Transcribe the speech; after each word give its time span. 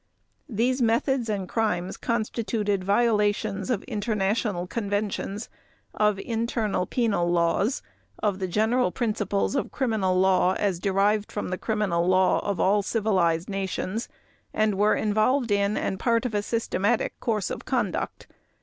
These 0.49 0.81
methods 0.81 1.29
and 1.29 1.47
crimes 1.47 1.95
constituted 1.95 2.83
violations 2.83 3.69
of 3.69 3.83
international 3.83 4.65
conventions, 4.65 5.47
of 5.93 6.17
internal 6.17 6.87
penal 6.87 7.29
laws, 7.29 7.83
of 8.17 8.39
the 8.39 8.47
general 8.47 8.91
principles 8.91 9.55
of 9.55 9.71
criminal 9.71 10.19
law 10.19 10.55
as 10.55 10.79
derived 10.79 11.31
from 11.31 11.49
the 11.49 11.57
criminal 11.59 12.07
law 12.07 12.39
of 12.39 12.59
all 12.59 12.81
civilized 12.81 13.47
nations 13.47 14.09
and 14.55 14.73
were 14.73 14.95
involved 14.95 15.51
in 15.51 15.77
and 15.77 15.99
part 15.99 16.25
of 16.25 16.33
a 16.33 16.41
systematic 16.41 17.19
course 17.19 17.51
of 17.51 17.63
conduct. 17.65 18.25